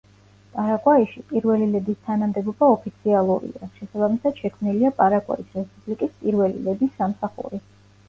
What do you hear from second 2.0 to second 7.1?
თანამდებობა ოფიციალურია, შესაბამისად, შექმნილია პარაგვაის რესპუბლიკის პირველი ლედის